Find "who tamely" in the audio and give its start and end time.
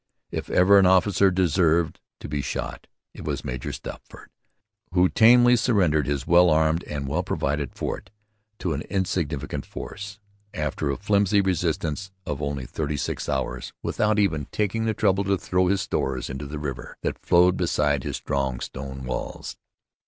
4.95-5.55